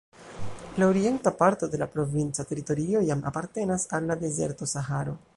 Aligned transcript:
La 0.77 0.87
orienta 0.87 1.31
parto 1.41 1.67
de 1.73 1.79
la 1.81 1.87
provinca 1.97 2.45
teritorio 2.53 3.01
jam 3.11 3.21
apartenas 3.33 3.85
al 3.99 4.09
la 4.13 4.17
dezerto 4.25 4.69
Saharo. 4.73 5.15